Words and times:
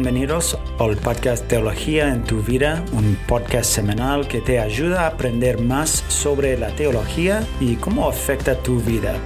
bienvenidos 0.00 0.56
al 0.78 0.96
podcast 0.96 1.48
Teología 1.48 2.14
en 2.14 2.22
tu 2.22 2.40
vida, 2.40 2.84
un 2.92 3.18
podcast 3.26 3.68
semanal 3.68 4.28
que 4.28 4.40
te 4.40 4.60
ayuda 4.60 5.02
a 5.02 5.06
aprender 5.08 5.60
más 5.60 6.04
sobre 6.06 6.56
la 6.56 6.68
teología 6.68 7.44
y 7.58 7.74
cómo 7.74 8.08
afecta 8.08 8.62
tu 8.62 8.78
vida. 8.78 9.16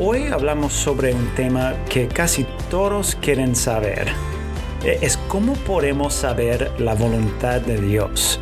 Hoy 0.00 0.28
hablamos 0.28 0.72
sobre 0.72 1.12
un 1.12 1.26
tema 1.34 1.74
que 1.90 2.08
casi 2.08 2.46
todos 2.70 3.16
quieren 3.16 3.54
saber. 3.54 4.08
E, 4.82 4.98
es 5.02 5.18
cómo 5.28 5.52
podemos 5.52 6.14
saber 6.14 6.72
la 6.80 6.94
voluntad 6.94 7.60
de 7.60 7.78
Dios. 7.78 8.40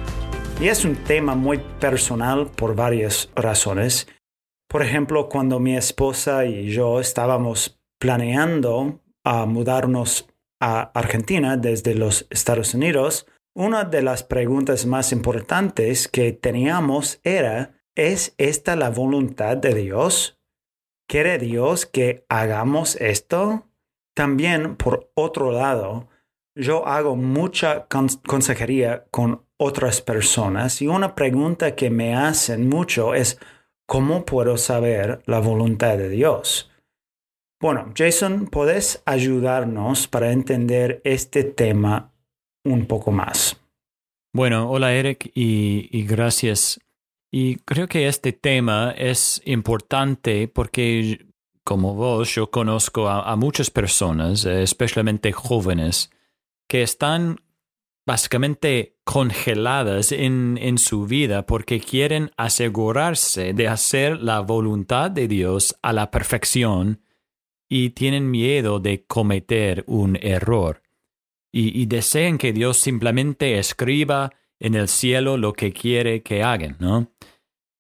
Y 0.61 0.69
es 0.69 0.85
un 0.85 0.95
tema 0.95 1.35
muy 1.35 1.59
personal 1.81 2.47
por 2.47 2.77
varias 2.77 3.29
razones. 3.35 4.07
Por 4.69 4.85
ejemplo, 4.85 5.29
cuando 5.29 5.59
mi 5.59 5.77
esposa 5.77 6.47
y 6.47 6.71
yo 6.71 7.01
estábamos 7.01 7.77
planeando 7.99 9.01
a 9.25 9.47
mudarnos 9.47 10.32
a 10.63 10.93
Argentina 10.95 11.57
desde 11.57 11.97
los 11.97 12.29
Estados 12.31 12.73
Unidos, 12.73 13.27
una 13.53 13.83
de 13.83 14.01
las 14.01 14.23
preguntas 14.23 14.87
más 14.87 15.11
importantes 15.11 16.07
que 16.07 16.33
teníamos 16.33 17.21
era, 17.25 17.75
¿es 17.97 18.35
esta 18.39 18.77
la 18.77 18.89
voluntad 18.89 19.57
de 19.57 19.75
Dios? 19.75 20.39
¿Quiere 21.09 21.39
Dios 21.39 21.85
que 21.85 22.25
hagamos 22.29 22.95
esto? 22.97 23.67
También, 24.15 24.77
por 24.77 25.11
otro 25.15 25.51
lado, 25.51 26.09
yo 26.55 26.87
hago 26.87 27.17
mucha 27.17 27.89
consejería 27.89 29.05
con 29.11 29.45
otras 29.57 30.01
personas 30.01 30.81
y 30.81 30.87
una 30.87 31.17
pregunta 31.17 31.75
que 31.75 31.91
me 31.91 32.15
hacen 32.15 32.69
mucho 32.69 33.15
es, 33.15 33.41
¿cómo 33.85 34.25
puedo 34.25 34.57
saber 34.57 35.23
la 35.27 35.41
voluntad 35.41 35.99
de 35.99 36.09
Dios? 36.09 36.72
Bueno, 37.63 37.93
Jason, 37.97 38.49
¿puedes 38.49 39.05
ayudarnos 39.07 40.09
para 40.09 40.33
entender 40.33 41.01
este 41.05 41.45
tema 41.45 42.13
un 42.65 42.87
poco 42.87 43.13
más? 43.13 43.57
Bueno, 44.35 44.69
hola 44.69 44.93
Eric 44.93 45.31
y, 45.33 46.03
gracias. 46.03 46.81
Y 47.31 47.59
creo 47.59 47.87
que 47.87 48.09
este 48.09 48.33
tema 48.33 48.93
es 48.99 49.41
importante 49.45 50.49
porque, 50.49 51.25
como 51.63 51.95
vos, 51.95 52.35
yo 52.35 52.51
conozco 52.51 53.09
a, 53.09 53.37
muchas 53.37 53.71
personas, 53.71 54.45
especialmente 54.45 55.31
jóvenes, 55.31 56.11
que 56.69 56.83
están 56.83 57.43
básicamente 58.05 58.97
congeladas 59.05 60.11
en, 60.11 60.59
en, 60.61 60.79
su 60.79 61.07
vida 61.07 61.47
porque 61.47 61.79
quieren 61.79 62.33
asegurarse 62.37 63.53
de 63.53 63.69
hacer 63.69 64.21
la 64.21 64.41
voluntad 64.41 65.13
de 65.13 65.29
Dios 65.29 65.79
a 65.81 65.93
la 65.93 66.11
perfección 66.11 66.99
y 67.75 67.89
tienen 67.89 68.31
miedo 68.31 68.81
de 68.81 69.07
cometer 69.07 69.83
un 69.87 70.19
error. 70.21 70.83
Y, 71.51 71.87
desean 71.87 72.37
que 72.37 72.53
Dios 72.53 72.77
simplemente 72.77 73.59
escriba 73.59 74.31
en 74.59 74.75
el 74.75 74.89
cielo 74.89 75.39
lo 75.39 75.55
que 75.55 75.73
quiere 75.73 76.23
que 76.23 76.43
hagan, 76.43 76.77
¿no? 76.81 77.11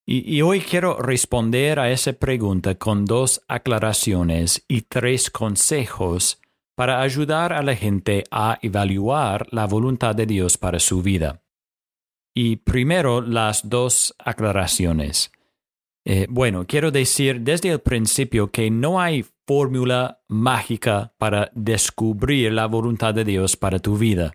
Y, 0.06 0.40
hoy 0.40 0.62
quiero 0.62 0.96
responder 0.96 1.78
a 1.78 1.90
esa 1.90 2.14
pregunta 2.14 2.74
con 2.76 3.04
dos 3.04 3.42
aclaraciones 3.48 4.64
y 4.66 4.80
tres 4.80 5.30
consejos 5.30 6.40
para 6.74 7.02
ayudar 7.02 7.52
a 7.52 7.62
la 7.62 7.76
gente 7.76 8.24
a 8.30 8.58
evaluar 8.62 9.46
la 9.50 9.66
voluntad 9.66 10.14
de 10.14 10.24
Dios 10.24 10.56
para 10.56 10.80
su 10.80 11.02
vida. 11.02 11.42
Y 12.34 12.56
primero 12.56 13.20
las 13.20 13.68
dos 13.68 14.14
aclaraciones. 14.18 15.30
Eh, 16.06 16.26
bueno, 16.30 16.66
quiero 16.66 16.90
decir 16.90 17.42
desde 17.42 17.68
el 17.68 17.80
principio 17.80 18.50
que 18.50 18.70
no 18.70 18.98
hay 18.98 19.26
fórmula 19.46 20.20
mágica 20.28 21.12
para 21.18 21.50
descubrir 21.54 22.52
la 22.52 22.66
voluntad 22.66 23.14
de 23.14 23.24
Dios 23.24 23.56
para 23.56 23.78
tu 23.78 23.96
vida. 23.96 24.32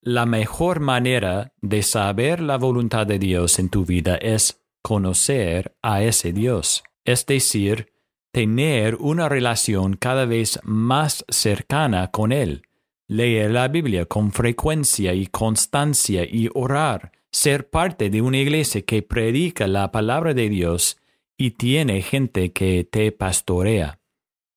La 0.00 0.26
mejor 0.26 0.80
manera 0.80 1.52
de 1.60 1.82
saber 1.82 2.40
la 2.40 2.58
voluntad 2.58 3.06
de 3.06 3.18
Dios 3.18 3.58
en 3.58 3.70
tu 3.70 3.84
vida 3.84 4.16
es 4.16 4.62
conocer 4.82 5.76
a 5.82 6.02
ese 6.02 6.32
Dios, 6.32 6.84
es 7.04 7.26
decir, 7.26 7.92
tener 8.32 8.96
una 8.96 9.28
relación 9.28 9.96
cada 9.96 10.26
vez 10.26 10.60
más 10.62 11.24
cercana 11.28 12.10
con 12.10 12.32
Él, 12.32 12.62
leer 13.08 13.50
la 13.50 13.66
Biblia 13.68 14.06
con 14.06 14.30
frecuencia 14.30 15.14
y 15.14 15.26
constancia 15.26 16.24
y 16.24 16.50
orar, 16.54 17.12
ser 17.32 17.68
parte 17.68 18.10
de 18.10 18.22
una 18.22 18.38
iglesia 18.38 18.82
que 18.82 19.02
predica 19.02 19.66
la 19.66 19.90
palabra 19.90 20.34
de 20.34 20.48
Dios 20.48 20.98
y 21.36 21.52
tiene 21.52 22.02
gente 22.02 22.52
que 22.52 22.84
te 22.84 23.10
pastorea. 23.10 23.98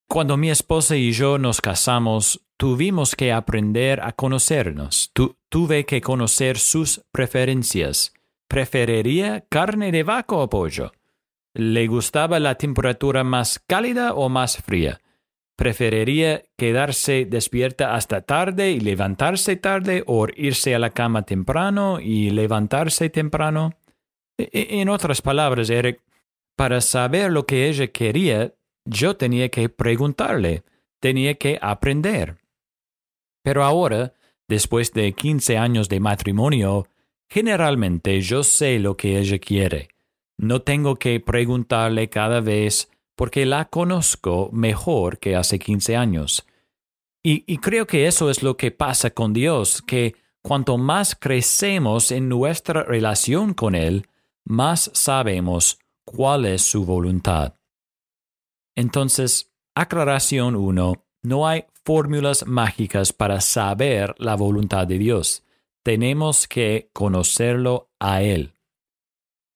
Cuando 0.10 0.38
mi 0.38 0.50
esposa 0.50 0.96
y 0.96 1.12
yo 1.12 1.38
nos 1.38 1.62
casamos, 1.62 2.42
tuvimos 2.58 3.16
que 3.16 3.32
aprender 3.32 4.02
a 4.02 4.12
conocernos. 4.12 5.12
tuve 5.50 5.86
que 5.86 6.02
conocer 6.02 6.58
sus 6.58 7.06
preferencias. 7.12 8.14
¿Preferiría 8.48 9.46
carne 9.50 9.92
de 9.92 10.04
vaca 10.04 10.36
o 10.36 10.50
pollo? 10.50 10.92
¿Le 11.54 11.88
gustaba 11.88 12.40
la 12.40 12.56
temperatura 12.56 13.24
más 13.24 13.60
cálida 13.60 14.14
o 14.14 14.30
más 14.30 14.58
fría? 14.58 15.00
preferiría 15.60 16.44
quedarse 16.58 17.26
despierta 17.26 17.94
hasta 17.94 18.22
tarde 18.22 18.72
y 18.72 18.80
levantarse 18.80 19.58
tarde 19.58 20.06
o 20.08 20.26
irse 20.34 20.74
a 20.74 20.80
la 20.80 20.92
cama 20.92 21.24
temprano 21.24 22.00
y 22.00 22.30
levantarse 22.30 23.10
temprano. 23.10 23.74
E, 24.38 24.50
e, 24.54 24.80
en 24.80 24.88
otras 24.88 25.22
palabras, 25.22 25.70
Eric, 25.70 26.02
para 26.56 26.80
saber 26.80 27.30
lo 27.30 27.46
que 27.46 27.68
ella 27.68 27.88
quería, 27.88 28.54
yo 28.86 29.16
tenía 29.18 29.50
que 29.50 29.70
preguntarle, 29.70 30.64
tenía 31.00 31.36
que 31.36 31.60
aprender. 31.62 32.38
Pero 33.44 33.64
ahora, 33.64 34.14
después 34.48 34.94
de 34.94 35.14
15 35.14 35.58
años 35.58 35.90
de 35.90 36.00
matrimonio, 36.00 36.88
generalmente 37.30 38.22
yo 38.22 38.44
sé 38.44 38.80
lo 38.80 38.98
que 38.98 39.18
ella 39.20 39.40
quiere. 39.40 39.90
No 40.38 40.62
tengo 40.62 40.96
que 40.96 41.20
preguntarle 41.20 42.10
cada 42.10 42.42
vez 42.42 42.90
porque 43.16 43.46
la 43.46 43.66
conozco 43.66 44.50
mejor 44.54 45.20
que 45.20 45.36
hace 45.36 45.60
15 45.60 45.98
años. 45.98 46.46
Y, 47.22 47.58
creo 47.58 47.86
que 47.86 48.08
eso 48.08 48.30
es 48.30 48.42
lo 48.42 48.56
que 48.56 48.72
pasa 48.72 49.10
con 49.10 49.34
Dios, 49.34 49.82
que 49.82 50.16
cuanto 50.42 50.78
más 50.78 51.16
crecemos 51.16 52.12
en 52.12 52.30
nuestra 52.30 52.84
relación 52.84 53.54
con 53.54 53.76
Él, 53.76 54.08
más 54.46 54.90
sabemos 54.94 55.80
cuál 56.06 56.46
es 56.46 56.62
su 56.62 56.86
voluntad. 56.86 57.56
Entonces, 58.80 59.52
aclaración 59.76 60.56
1. 60.56 61.06
No 61.24 61.46
hay 61.46 61.66
fórmulas 61.84 62.48
mágicas 62.48 63.12
para 63.12 63.42
saber 63.42 64.16
la 64.20 64.38
voluntad 64.38 64.88
de 64.88 64.98
Dios. 64.98 65.44
Tenemos 65.84 66.48
que 66.48 66.90
conocerlo 66.94 67.90
a 68.00 68.22
Él. 68.22 68.54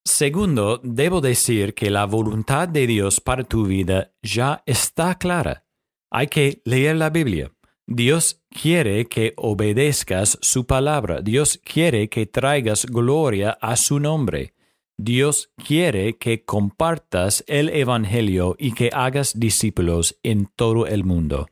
Segundo, 0.03 0.81
debo 0.84 1.22
decir 1.22 1.73
que 1.73 1.89
la 1.89 2.06
voluntad 2.06 2.67
de 2.67 2.85
Dios 2.85 3.22
para 3.22 3.45
tu 3.45 3.63
vida 3.66 4.11
ya 4.22 4.61
está 4.66 5.17
clara. 5.17 5.63
Hay 6.11 6.28
que 6.28 6.61
leer 6.66 6.97
la 6.97 7.09
Biblia. 7.09 7.50
Dios 7.88 8.41
quiere 8.50 9.05
que 9.05 9.35
obedezcas 9.38 10.38
su 10.41 10.66
palabra. 10.66 11.22
Dios 11.22 11.61
quiere 11.63 12.09
que 12.09 12.25
traigas 12.25 12.85
gloria 12.88 13.57
a 13.61 13.78
su 13.78 14.01
nombre. 14.01 14.53
Dios 14.98 15.52
quiere 15.56 16.18
que 16.18 16.46
compartas 16.46 17.44
el 17.48 17.70
Evangelio 17.70 18.56
y 18.59 18.74
que 18.74 18.92
hagas 18.94 19.40
discípulos 19.40 20.20
en 20.22 20.48
todo 20.56 20.86
el 20.86 21.04
mundo. 21.04 21.48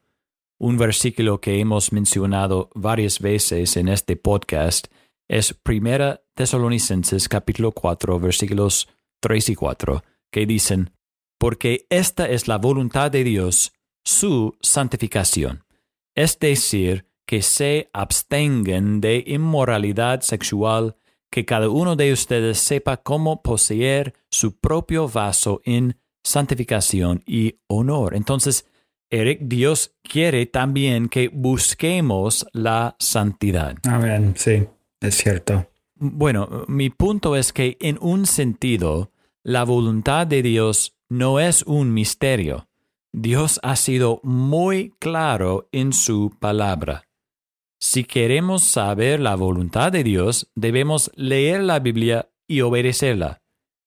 Un 0.60 0.78
versículo 0.78 1.42
que 1.42 1.60
hemos 1.60 1.92
mencionado 1.92 2.70
varias 2.76 3.20
veces 3.20 3.78
en 3.78 3.88
este 3.88 4.16
podcast 4.16 4.88
es 5.28 5.56
Primera 5.56 6.22
Tesalonicenses 6.36 7.28
capítulo 7.28 7.72
4 7.72 8.20
versículos 8.20 8.88
3 9.22 9.50
y 9.50 9.56
4, 9.56 10.04
que 10.30 10.46
dicen, 10.46 10.92
porque 11.40 11.88
esta 11.90 12.30
es 12.30 12.48
la 12.48 12.60
voluntad 12.60 13.10
de 13.10 13.24
Dios, 13.24 13.74
su 14.04 14.56
santificación, 14.62 15.64
es 16.16 16.38
decir, 16.38 17.08
que 17.26 17.42
se 17.42 17.90
abstengan 17.94 19.02
de 19.02 19.24
inmoralidad 19.26 20.22
sexual, 20.22 20.96
que 21.32 21.46
cada 21.46 21.70
uno 21.70 21.96
de 21.96 22.12
ustedes 22.12 22.60
sepa 22.60 22.98
cómo 22.98 23.42
poseer 23.42 24.14
su 24.30 24.60
propio 24.60 25.08
vaso 25.08 25.62
en 25.64 25.98
santificación 26.24 27.24
y 27.26 27.56
honor. 27.68 28.16
Entonces, 28.16 28.68
Eric, 29.10 29.40
Dios 29.42 29.96
quiere 30.04 30.46
también 30.46 31.10
que 31.10 31.30
busquemos 31.30 32.46
la 32.54 32.96
santidad. 33.00 33.78
Amén, 33.84 34.34
sí. 34.38 34.68
Es 35.00 35.16
cierto. 35.16 35.68
Bueno, 35.96 36.66
mi 36.68 36.90
punto 36.90 37.36
es 37.36 37.54
que 37.54 37.78
en 37.80 37.98
un 38.02 38.26
sentido, 38.26 39.12
la 39.44 39.64
voluntad 39.64 40.28
de 40.28 40.42
Dios 40.42 40.96
no 41.10 41.40
es 41.40 41.64
un 41.64 41.94
misterio. 41.94 42.68
Dios 43.14 43.60
ha 43.64 43.76
sido 43.76 44.20
muy 44.24 44.94
claro 45.00 45.68
en 45.72 45.92
su 45.94 46.32
palabra. 46.40 47.04
Si 47.84 48.04
queremos 48.04 48.64
saber 48.64 49.20
la 49.20 49.36
voluntad 49.36 49.92
de 49.92 50.04
Dios, 50.04 50.52
debemos 50.54 51.10
leer 51.16 51.64
la 51.64 51.80
Biblia 51.80 52.30
y 52.48 52.62
obedecerla. 52.62 53.42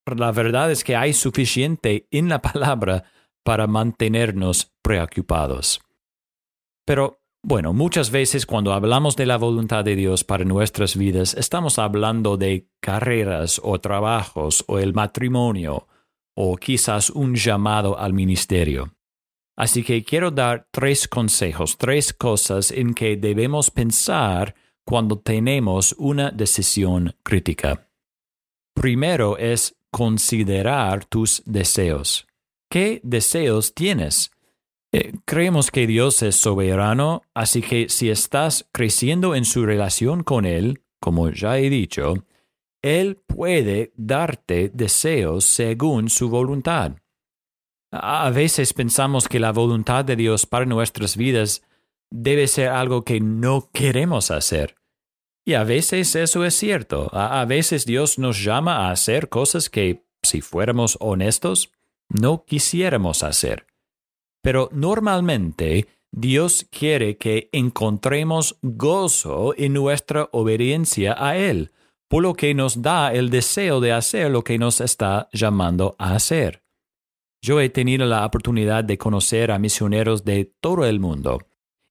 La 0.04 0.32
verdad 0.32 0.72
es 0.72 0.82
que 0.82 0.96
hay 0.96 1.12
suficiente 1.12 2.08
en 2.10 2.28
la 2.28 2.42
palabra 2.42 3.04
para 3.44 3.68
mantenernos 3.68 4.72
preocupados. 4.82 5.80
Pero 6.84 7.20
Bueno, 7.46 7.74
muchas 7.74 8.10
veces 8.10 8.46
cuando 8.46 8.72
hablamos 8.72 9.16
de 9.16 9.26
la 9.26 9.36
voluntad 9.36 9.84
de 9.84 9.96
Dios 9.96 10.24
para 10.24 10.44
nuestras 10.44 10.96
vidas, 10.96 11.34
estamos 11.34 11.78
hablando 11.78 12.38
de 12.38 12.70
carreras 12.80 13.60
o 13.62 13.78
trabajos 13.80 14.64
o 14.66 14.78
el 14.78 14.94
matrimonio 14.94 15.86
o 16.34 16.56
quizás 16.56 17.10
un 17.10 17.34
llamado 17.34 17.98
al 17.98 18.14
ministerio. 18.14 18.94
Así 19.56 19.84
que 19.84 20.02
quiero 20.02 20.30
dar 20.30 20.66
tres 20.70 21.06
consejos, 21.06 21.78
tres 21.78 22.12
cosas 22.12 22.70
en 22.70 22.94
que 22.94 23.16
debemos 23.16 23.70
pensar 23.70 24.54
cuando 24.84 25.18
tenemos 25.18 25.94
una 25.98 26.30
decisión 26.30 27.14
crítica. 27.22 27.88
Primero 28.74 29.38
es 29.38 29.76
considerar 29.90 31.04
tus 31.04 31.42
deseos. 31.46 32.26
¿Qué 32.68 33.00
deseos 33.04 33.74
tienes? 33.74 34.32
Eh, 34.92 35.12
creemos 35.24 35.70
que 35.70 35.86
Dios 35.86 36.22
es 36.22 36.36
soberano, 36.36 37.22
así 37.32 37.62
que 37.62 37.88
si 37.88 38.10
estás 38.10 38.68
creciendo 38.72 39.34
en 39.34 39.44
su 39.44 39.64
relación 39.64 40.24
con 40.24 40.44
Él, 40.44 40.82
como 41.00 41.30
ya 41.30 41.58
he 41.58 41.70
dicho, 41.70 42.14
Él 42.82 43.16
puede 43.26 43.92
darte 43.96 44.68
deseos 44.68 45.44
según 45.44 46.10
su 46.10 46.28
voluntad. 46.28 46.96
A 47.96 48.30
veces 48.30 48.72
pensamos 48.72 49.28
que 49.28 49.38
la 49.38 49.52
voluntad 49.52 50.04
de 50.04 50.16
Dios 50.16 50.46
para 50.46 50.66
nuestras 50.66 51.16
vidas 51.16 51.62
debe 52.10 52.48
ser 52.48 52.68
algo 52.68 53.04
que 53.04 53.20
no 53.20 53.70
queremos 53.72 54.32
hacer. 54.32 54.74
Y 55.44 55.54
a 55.54 55.62
veces 55.62 56.16
eso 56.16 56.44
es 56.44 56.54
cierto. 56.54 57.08
A, 57.12 57.44
veces 57.44 57.86
Dios 57.86 58.18
nos 58.18 58.42
llama 58.42 58.88
a 58.88 58.90
hacer 58.90 59.28
cosas 59.28 59.70
que, 59.70 60.04
si 60.22 60.40
fuéramos 60.40 60.96
honestos, 61.00 61.70
no 62.08 62.44
quisiéramos 62.44 63.22
hacer. 63.22 63.66
Pero 64.42 64.70
normalmente 64.72 65.86
Dios 66.10 66.66
quiere 66.70 67.16
que 67.16 67.48
encontremos 67.52 68.58
gozo 68.62 69.54
en 69.56 69.74
nuestra 69.74 70.28
obediencia 70.32 71.14
a 71.16 71.36
Él, 71.36 71.70
por 72.08 72.22
lo 72.22 72.34
que 72.34 72.54
nos 72.54 72.82
da 72.82 73.12
el 73.12 73.30
deseo 73.30 73.80
de 73.80 73.92
hacer 73.92 74.30
lo 74.30 74.42
que 74.42 74.58
nos 74.58 74.80
está 74.80 75.28
llamando 75.32 75.94
a 75.98 76.14
hacer. 76.14 76.63
Yo 77.44 77.60
he 77.60 77.68
tenido 77.68 78.06
la 78.06 78.24
oportunidad 78.24 78.84
de 78.84 78.96
conocer 78.96 79.50
a 79.50 79.58
misioneros 79.58 80.24
de 80.24 80.46
todo 80.62 80.86
el 80.86 80.98
mundo, 80.98 81.42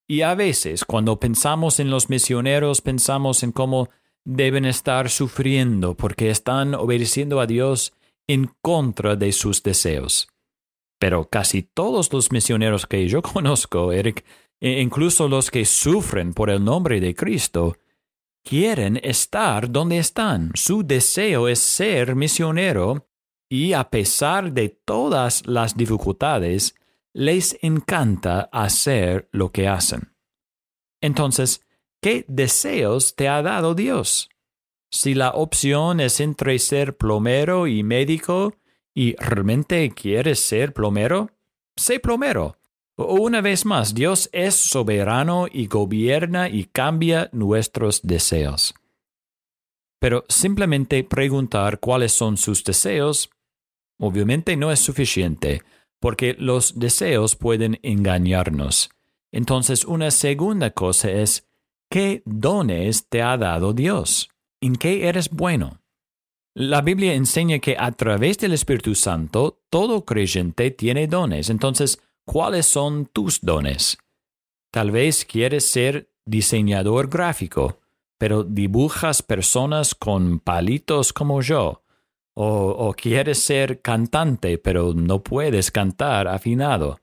y 0.08 0.22
a 0.22 0.34
veces 0.34 0.84
cuando 0.84 1.20
pensamos 1.20 1.80
en 1.80 1.92
los 1.92 2.10
misioneros 2.10 2.82
pensamos 2.82 3.44
en 3.44 3.52
cómo 3.52 3.92
deben 4.26 4.66
estar 4.66 5.12
sufriendo 5.12 5.96
porque 5.96 6.32
están 6.32 6.74
obedeciendo 6.74 7.40
a 7.40 7.46
Dios 7.46 7.94
en 8.26 8.50
contra 8.64 9.16
de 9.16 9.32
sus 9.32 9.62
deseos. 9.62 10.28
Pero 10.98 11.30
casi 11.30 11.62
todos 11.62 12.12
los 12.12 12.32
misioneros 12.32 12.88
que 12.88 13.08
yo 13.08 13.22
conozco, 13.22 13.92
Eric, 13.92 14.26
e 14.60 14.82
incluso 14.82 15.28
los 15.28 15.52
que 15.52 15.66
sufren 15.66 16.34
por 16.34 16.50
el 16.50 16.64
nombre 16.66 17.00
de 17.00 17.14
Cristo, 17.14 17.78
quieren 18.44 19.00
estar 19.04 19.72
donde 19.72 20.00
están. 20.00 20.50
Su 20.56 20.82
deseo 20.82 21.48
es 21.48 21.60
ser 21.60 22.16
misionero 22.16 23.06
y 23.56 23.74
a 23.74 23.92
pesar 23.92 24.52
de 24.52 24.70
todas 24.70 25.46
las 25.46 25.78
dificultades, 25.78 26.74
les 27.14 27.56
encanta 27.62 28.50
hacer 28.52 29.30
lo 29.32 29.52
que 29.52 29.68
hacen. 29.68 30.16
Entonces, 31.02 31.62
¿qué 32.02 32.26
deseos 32.28 33.16
te 33.16 33.28
ha 33.28 33.44
dado 33.44 33.76
Dios? 33.76 34.30
Si 34.90 35.14
la 35.14 35.30
opción 35.30 36.00
es 36.00 36.20
entre 36.20 36.58
ser 36.58 36.98
plomero 36.98 37.68
y 37.68 37.84
médico, 37.84 38.56
y 38.96 39.16
realmente 39.18 39.88
quieres 39.92 40.40
ser 40.40 40.74
plomero, 40.74 41.30
sé 41.76 42.00
plomero. 42.00 42.58
Una 42.98 43.42
vez 43.42 43.68
más, 43.68 43.94
Dios 43.94 44.32
es 44.34 44.56
soberano 44.56 45.46
y 45.52 45.68
gobierna 45.68 46.50
y 46.50 46.64
cambia 46.64 47.30
nuestros 47.34 48.02
deseos. 48.02 48.74
Pero 50.00 50.26
simplemente 50.28 51.04
preguntar 51.04 51.80
cuáles 51.80 52.14
son 52.14 52.36
sus 52.36 52.64
deseos, 52.64 53.30
obviamente 54.00 54.56
no 54.58 54.72
es 54.72 54.80
suficiente, 54.80 55.62
porque 56.00 56.36
los 56.38 56.80
deseos 56.80 57.36
pueden 57.36 57.80
engañarnos. 57.84 58.90
Entonces, 59.32 59.86
una 59.86 60.12
segunda 60.12 60.72
cosa 60.72 61.10
es, 61.12 61.48
¿qué 61.90 62.22
dones 62.26 63.08
te 63.10 63.22
ha 63.22 63.38
dado 63.38 63.74
Dios? 63.74 64.30
¿En 64.62 64.76
qué 64.76 65.08
eres 65.08 65.30
bueno? 65.30 65.82
La 66.56 66.82
Biblia 66.82 67.14
enseña 67.16 67.60
que 67.60 67.76
a 67.80 67.92
través 67.92 68.38
del 68.38 68.54
Espíritu 68.54 68.94
Santo 68.94 69.62
todo 69.70 70.06
creyente 70.06 70.70
tiene 70.72 71.08
dones. 71.08 71.50
Entonces, 71.50 72.00
¿cuáles 72.26 72.68
son 72.68 73.08
tus 73.08 73.42
dones? 73.42 73.98
Tal 74.72 74.92
vez 74.92 75.26
quieres 75.26 75.68
ser 75.70 76.12
diseñador 76.26 77.10
gráfico, 77.10 77.80
pero 78.18 78.44
dibujas 78.44 79.22
personas 79.22 79.96
con 79.96 80.40
palitos 80.40 81.12
como 81.12 81.42
yo. 81.42 81.83
O, 82.36 82.94
quieres 82.98 83.40
ser 83.40 83.82
cantante, 83.82 84.58
pero 84.58 84.94
no 84.94 85.22
puedes 85.22 85.72
cantar 85.72 86.28
afinado. 86.28 87.00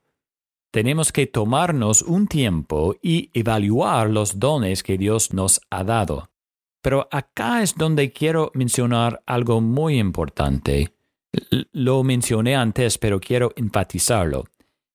Tenemos 0.73 1.12
que 1.12 1.27
tomarnos 1.27 2.03
un 2.03 2.27
tiempo 2.27 2.97
y 3.03 3.31
evaluar 3.32 4.11
los 4.11 4.38
dones 4.38 4.82
que 4.82 4.99
Dios 4.99 5.32
nos 5.32 5.61
ha 5.71 5.85
dado. 5.85 6.31
Pero 6.82 7.09
acá 7.11 7.62
es 7.62 7.77
donde 7.77 8.12
quiero 8.12 8.50
mencionar 8.55 9.23
algo 9.27 9.61
muy 9.61 9.99
importante. 9.99 10.94
Lo 11.73 12.03
mencioné 12.03 12.56
antes, 12.56 12.99
pero 12.99 13.21
quiero 13.21 13.53
enfatizarlo. 13.56 14.44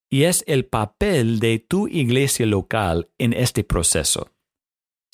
Y 0.09 0.23
es 0.23 0.43
el 0.47 0.65
papel 0.65 1.39
de 1.39 1.59
tu 1.59 1.87
iglesia 1.87 2.45
local 2.45 3.09
en 3.17 3.33
este 3.33 3.63
proceso. 3.63 4.34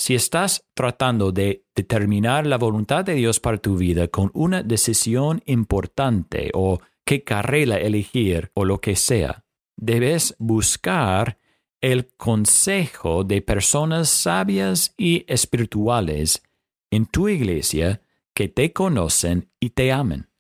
Si 0.02 0.16
estás 0.16 0.66
tratando 0.74 1.32
de 1.32 1.68
determinar 1.76 2.48
la 2.48 2.58
voluntad 2.58 3.06
de 3.06 3.14
Dios 3.14 3.40
para 3.40 3.60
tu 3.60 3.78
vida 3.78 4.08
con 4.08 4.32
una 4.34 4.64
decisión 4.64 5.44
importante 5.46 6.50
o 6.56 6.80
qué 7.06 7.24
carrera 7.24 7.78
elegir 7.78 8.50
o 8.56 8.66
lo 8.66 8.82
que 8.82 8.96
sea, 8.96 9.46
debes 9.78 10.36
buscar 10.40 11.38
el 11.82 12.16
consejo 12.18 13.24
de 13.24 13.44
personas 13.44 14.10
sabias 14.10 14.96
y 14.98 15.24
espirituales 15.32 16.42
en 16.90 17.06
tu 17.06 17.30
iglesia 17.30 18.02
que 18.34 18.48
te 18.48 18.74
conocen 18.74 19.52
y 19.60 19.70
te 19.70 19.92
amen. 19.92 20.32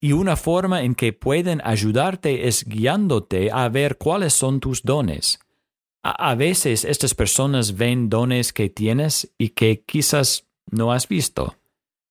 Y 0.00 0.12
una 0.12 0.36
forma 0.36 0.84
en 0.84 0.94
que 0.94 1.12
pueden 1.12 1.60
ayudarte 1.64 2.46
es 2.46 2.64
guiándote 2.64 3.50
a 3.50 3.68
ver 3.68 3.98
cuáles 3.98 4.32
son 4.32 4.60
tus 4.60 4.84
dones. 4.84 5.40
A, 6.02 6.34
veces 6.36 6.84
estas 6.84 7.14
personas 7.14 7.76
ven 7.76 8.08
dones 8.08 8.52
que 8.52 8.70
tienes 8.70 9.32
y 9.36 9.50
que 9.50 9.82
quizás 9.84 10.46
no 10.70 10.92
has 10.92 11.08
visto. 11.08 11.56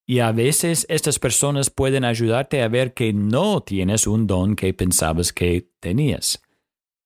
Y 0.06 0.20
a 0.20 0.32
veces 0.32 0.86
estas 0.90 1.20
personas 1.20 1.70
pueden 1.70 2.06
ayudarte 2.06 2.62
a 2.62 2.68
ver 2.68 2.94
que 2.94 3.14
no 3.14 3.62
tienes 3.62 4.06
un 4.08 4.28
don 4.28 4.56
que 4.56 4.74
pensabas 4.74 5.34
que 5.34 5.70
tenías. 5.80 6.42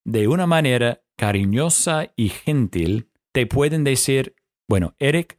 De 0.04 0.28
una 0.28 0.48
manera 0.48 1.02
cariñosa 1.16 2.12
y 2.16 2.30
gentil, 2.30 3.10
te 3.32 3.46
pueden 3.46 3.84
decir, 3.84 4.36
bueno, 4.68 4.96
Eric, 5.00 5.38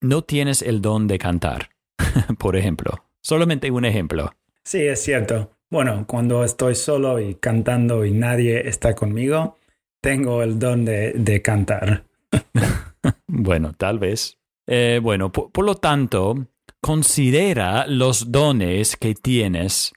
no 0.00 0.22
tienes 0.22 0.62
el 0.62 0.80
don 0.80 1.06
de 1.08 1.18
cantar, 1.18 1.70
por 2.38 2.56
ejemplo. 2.56 3.04
Solamente 3.20 3.70
un 3.70 3.84
ejemplo. 3.84 4.34
Sí, 4.64 4.80
es 4.80 5.02
cierto. 5.02 5.50
Bueno, 5.70 6.04
cuando 6.08 6.44
estoy 6.44 6.74
solo 6.74 7.20
y 7.20 7.34
cantando 7.36 8.04
y 8.04 8.12
nadie 8.12 8.68
está 8.68 8.94
conmigo, 8.94 9.58
tengo 10.00 10.42
el 10.42 10.58
don 10.58 10.84
de, 10.84 11.42
cantar. 11.42 12.04
bueno, 13.26 13.72
tal 13.74 13.98
vez. 13.98 14.38
Eh, 14.66 15.00
bueno, 15.02 15.32
por, 15.32 15.64
lo 15.64 15.74
tanto, 15.76 16.46
considera 16.80 17.86
los 17.86 18.30
dones 18.30 18.96
que 18.96 19.14
tienes 19.14 19.92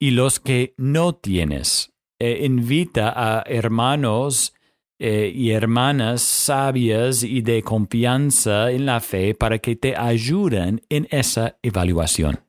y 0.00 0.10
los 0.10 0.40
que 0.40 0.74
no 0.76 1.14
tienes. 1.14 1.92
Eh, 2.20 2.44
invita 2.44 3.12
a 3.14 3.42
hermanos 3.46 4.54
eh, 4.98 5.30
y 5.32 5.52
hermanas 5.52 6.22
sabias 6.22 7.22
y 7.22 7.42
de 7.42 7.62
confianza 7.62 8.72
en 8.72 8.86
la 8.86 8.98
fe 8.98 9.34
para 9.34 9.60
que 9.60 9.76
te 9.76 9.96
ayuden 9.96 10.82
en 10.88 11.06
esa 11.10 11.58
evaluación. 11.62 12.40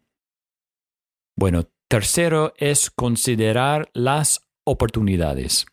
Bueno, 1.38 1.70
tercero 1.88 2.53
es 2.58 2.89
considerar 2.89 3.89
las 3.94 4.48
oportunidades. 4.65 5.68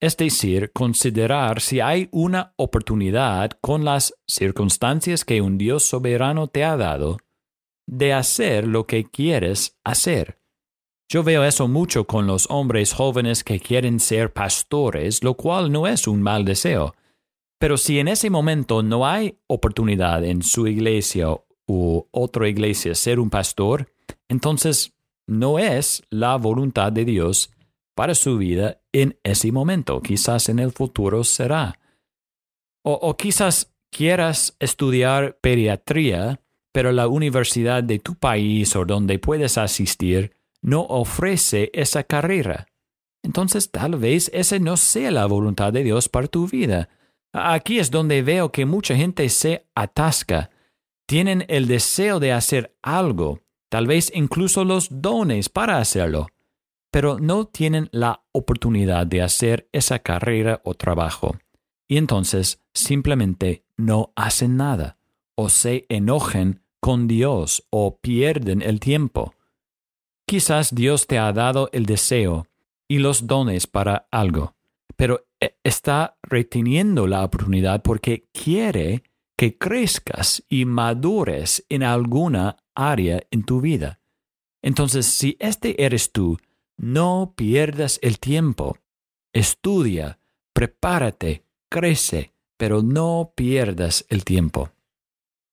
Es 0.00 0.16
decir, 0.16 0.72
considerar 0.72 1.60
si 1.60 1.80
hay 1.80 2.08
una 2.12 2.52
oportunidad 2.56 3.52
con 3.60 3.84
las 3.84 4.14
circunstancias 4.26 5.24
que 5.24 5.40
un 5.40 5.58
Dios 5.58 5.84
soberano 5.84 6.48
te 6.48 6.64
ha 6.64 6.76
dado 6.76 7.18
de 7.86 8.12
hacer 8.12 8.66
lo 8.66 8.86
que 8.86 9.04
quieres 9.04 9.78
hacer 9.84 10.38
yo 11.08 11.22
veo 11.22 11.44
eso 11.44 11.68
mucho 11.68 12.04
con 12.04 12.26
los 12.26 12.50
hombres 12.50 12.92
jóvenes 12.92 13.44
que 13.44 13.60
quieren 13.60 14.00
ser 14.00 14.32
pastores, 14.32 15.22
lo 15.22 15.34
cual 15.34 15.70
no 15.70 15.86
es 15.86 16.08
un 16.08 16.20
mal 16.20 16.44
deseo. 16.44 16.96
Pero 17.60 17.76
si 17.76 18.00
en 18.00 18.08
ese 18.08 18.28
momento 18.28 18.82
no 18.82 19.06
hay 19.06 19.38
oportunidad 19.46 20.24
en 20.24 20.42
su 20.42 20.66
iglesia 20.66 21.28
u 21.68 22.02
otra 22.10 22.48
iglesia 22.48 22.94
ser 22.96 23.20
un 23.20 23.30
pastor, 23.30 23.88
entonces 24.28 24.94
no 25.28 25.60
es 25.60 26.02
la 26.10 26.36
voluntad 26.36 26.90
de 26.90 27.04
Dios 27.04 27.52
para 27.94 28.16
su 28.16 28.36
vida 28.36 28.80
en 29.02 29.18
ese 29.24 29.52
momento. 29.52 30.00
Quizás 30.00 30.48
en 30.48 30.58
el 30.58 30.72
futuro 30.72 31.22
será. 31.22 31.78
O, 32.82 33.14
quizás 33.16 33.74
quieras 33.90 34.56
estudiar 34.58 35.38
pediatría, 35.40 36.40
pero 36.72 36.92
la 36.92 37.06
universidad 37.06 37.82
de 37.82 37.98
tu 37.98 38.14
país 38.14 38.74
o 38.74 38.86
donde 38.86 39.18
puedes 39.18 39.58
asistir 39.58 40.32
no 40.62 40.80
ofrece 40.82 41.70
esa 41.74 42.04
carrera. 42.04 42.68
Entonces 43.22 43.70
tal 43.70 43.96
vez 43.96 44.30
esa 44.32 44.58
no 44.58 44.78
sea 44.78 45.10
la 45.10 45.26
voluntad 45.26 45.72
de 45.74 45.82
Dios 45.82 46.08
para 46.08 46.28
tu 46.28 46.48
vida. 46.48 46.88
Aquí 47.32 47.78
es 47.78 47.90
donde 47.90 48.22
veo 48.22 48.50
que 48.50 48.64
mucha 48.64 48.96
gente 48.96 49.28
se 49.28 49.66
atasca. 49.74 50.50
Tienen 51.06 51.44
el 51.48 51.66
deseo 51.66 52.18
de 52.18 52.32
hacer 52.32 52.76
algo, 52.82 53.40
tal 53.68 53.86
vez 53.86 54.10
incluso 54.14 54.64
los 54.64 54.88
dones 54.90 55.48
para 55.48 55.78
hacerlo, 55.78 56.28
pero 56.90 57.18
no 57.18 57.46
tienen 57.46 57.88
la 57.92 58.24
oportunidad 58.32 59.06
de 59.06 59.22
hacer 59.22 59.68
esa 59.72 59.98
carrera 59.98 60.60
o 60.64 60.74
trabajo. 60.74 61.36
Y 61.88 61.96
entonces 61.98 62.62
simplemente 62.74 63.64
no 63.76 64.12
hacen 64.16 64.56
nada, 64.56 64.98
o 65.34 65.48
se 65.48 65.86
enojen 65.88 66.62
con 66.80 67.06
Dios 67.06 67.66
o 67.70 67.98
pierden 67.98 68.62
el 68.62 68.80
tiempo. 68.80 69.34
Quizás 70.26 70.74
Dios 70.74 71.06
te 71.06 71.18
ha 71.18 71.32
dado 71.32 71.68
el 71.72 71.86
deseo 71.86 72.46
y 72.88 72.98
los 72.98 73.26
dones 73.26 73.66
para 73.66 74.08
algo, 74.10 74.54
pero 74.96 75.26
e, 75.40 75.56
está 75.62 76.16
reteniendo 76.22 77.06
la 77.06 77.24
oportunidad 77.24 77.82
porque 77.82 78.28
quiere 78.32 79.02
que 79.36 79.58
crezcas 79.58 80.42
y 80.48 80.64
madures 80.64 81.64
en 81.68 81.82
alguna 81.82 82.56
área 82.74 83.22
en 83.30 83.44
tu 83.44 83.60
vida. 83.60 84.00
Entonces, 84.62 85.06
si 85.06 85.36
este 85.38 85.84
eres 85.84 86.10
tú, 86.10 86.38
no 86.76 87.34
pierdas 87.36 87.98
el 88.02 88.18
tiempo. 88.18 88.78
Estudia, 89.32 90.18
prepárate, 90.52 91.44
crece, 91.68 92.32
pero 92.56 92.82
no 92.82 93.32
pierdas 93.34 94.04
el 94.08 94.24
tiempo. 94.24 94.70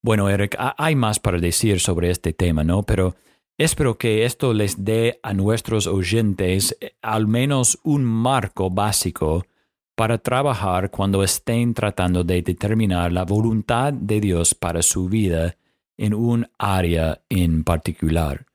Bueno, 0.01 0.29
Eric, 0.29 0.57
hay 0.77 0.95
más 0.95 1.19
para 1.19 1.39
decir 1.39 1.79
sobre 1.79 2.11
este 2.11 2.33
tema, 2.33 2.63
¿no? 2.63 2.83
Pero 2.83 3.15
espero 3.57 3.97
que 3.97 4.25
esto 4.25 4.53
les 4.53 4.83
dé 4.83 5.19
a 5.23 5.33
nuestros 5.33 5.87
oyentes 5.87 6.75
eh, 6.81 6.95
al 7.01 7.27
menos 7.27 7.79
un 7.83 8.03
marco 8.03 8.69
básico 8.69 9.45
para 9.95 10.17
trabajar 10.17 10.89
cuando 10.91 11.23
estén 11.23 11.73
tratando 11.73 12.23
de 12.23 12.41
determinar 12.41 13.11
la 13.11 13.23
voluntad 13.23 13.93
de 13.93 14.19
Dios 14.19 14.55
para 14.55 14.81
su 14.81 15.07
vida 15.07 15.55
en 15.97 16.13
un 16.13 16.47
área 16.57 17.21
en 17.29 17.63
particular. 17.63 18.45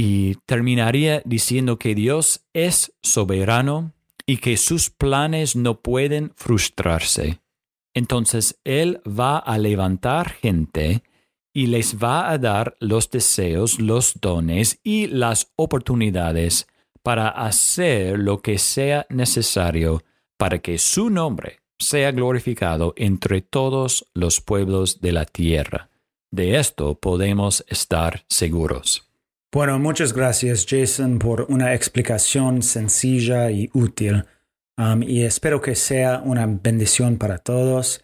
Y 0.00 0.36
terminaría 0.46 1.22
diciendo 1.24 1.76
que 1.76 1.96
Dios 1.96 2.46
es 2.52 2.94
soberano 3.02 3.92
y 4.26 4.36
que 4.36 4.56
sus 4.56 4.90
planes 4.90 5.56
no 5.56 5.82
pueden 5.82 6.32
frustrarse. 6.36 7.40
Entonces 7.94 8.60
Él 8.62 9.00
va 9.04 9.38
a 9.38 9.58
levantar 9.58 10.30
gente 10.30 11.02
y 11.52 11.66
les 11.66 11.98
va 11.98 12.30
a 12.30 12.38
dar 12.38 12.76
los 12.78 13.10
deseos, 13.10 13.80
los 13.80 14.20
dones 14.20 14.78
y 14.84 15.08
las 15.08 15.50
oportunidades 15.56 16.68
para 17.02 17.30
hacer 17.30 18.20
lo 18.20 18.40
que 18.40 18.58
sea 18.58 19.04
necesario 19.08 20.04
para 20.36 20.60
que 20.60 20.78
su 20.78 21.10
nombre 21.10 21.58
sea 21.76 22.12
glorificado 22.12 22.94
entre 22.96 23.42
todos 23.42 24.08
los 24.14 24.40
pueblos 24.40 25.00
de 25.00 25.10
la 25.10 25.24
tierra. 25.24 25.90
De 26.30 26.58
esto 26.58 26.94
podemos 27.00 27.64
estar 27.68 28.24
seguros. 28.28 29.07
Bueno, 29.50 29.78
muchas 29.78 30.12
gracias 30.12 30.66
Jason 30.68 31.18
por 31.18 31.46
una 31.48 31.74
explicación 31.74 32.62
sencilla 32.62 33.50
y 33.50 33.70
útil. 33.72 34.24
Um, 34.76 35.02
y 35.02 35.22
espero 35.22 35.62
que 35.62 35.74
sea 35.74 36.20
una 36.22 36.46
bendición 36.46 37.16
para 37.16 37.38
todos. 37.38 38.02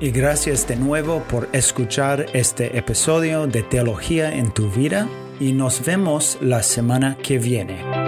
Y 0.00 0.10
gracias 0.10 0.66
de 0.66 0.76
nuevo 0.76 1.22
por 1.30 1.48
escuchar 1.52 2.26
este 2.32 2.76
episodio 2.76 3.46
de 3.46 3.62
Teología 3.62 4.34
en 4.34 4.52
tu 4.52 4.68
vida 4.70 5.08
y 5.38 5.52
nos 5.52 5.84
vemos 5.84 6.38
la 6.40 6.62
semana 6.62 7.16
que 7.22 7.38
viene. 7.38 7.99